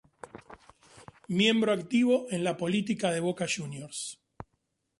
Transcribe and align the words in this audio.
Miembro 1.39 1.71
activo 1.79 2.25
en 2.31 2.43
la 2.43 2.57
política 2.57 3.11
de 3.11 3.19
Boca 3.19 3.45
Juniors. 3.47 3.99